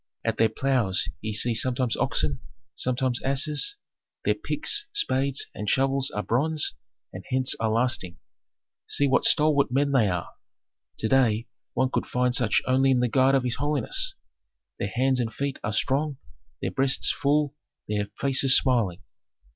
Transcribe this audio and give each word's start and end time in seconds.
At 0.25 0.37
their 0.37 0.49
ploughs 0.49 1.09
ye 1.21 1.31
see 1.31 1.53
sometimes 1.53 1.95
oxen, 1.95 2.39
sometimes 2.73 3.21
asses; 3.21 3.75
their 4.25 4.33
picks, 4.33 4.87
spades, 4.91 5.45
and 5.53 5.69
shovels 5.69 6.09
are 6.09 6.23
bronze, 6.23 6.73
and 7.13 7.23
hence 7.29 7.53
are 7.59 7.69
lasting. 7.69 8.17
See 8.87 9.05
what 9.05 9.25
stalwart 9.25 9.71
men 9.71 9.91
they 9.91 10.09
are! 10.09 10.29
To 10.97 11.07
day 11.07 11.45
one 11.75 11.91
could 11.93 12.07
find 12.07 12.33
such 12.33 12.63
only 12.65 12.89
in 12.89 12.99
the 12.99 13.07
guard 13.09 13.35
of 13.35 13.43
his 13.43 13.57
holiness. 13.57 14.15
Their 14.79 14.89
hands 14.89 15.19
and 15.19 15.31
feet 15.31 15.59
are 15.63 15.71
strong, 15.71 16.17
their 16.63 16.71
breasts 16.71 17.11
full, 17.11 17.53
their 17.87 18.07
faces 18.19 18.57
smiling. 18.57 19.03